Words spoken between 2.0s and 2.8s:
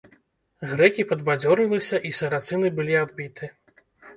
і сарацыны